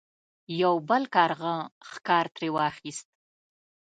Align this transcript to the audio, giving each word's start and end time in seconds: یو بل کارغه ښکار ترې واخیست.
یو 0.61 0.73
بل 0.89 1.03
کارغه 1.15 1.55
ښکار 1.89 2.25
ترې 2.35 2.49
واخیست. 2.55 3.07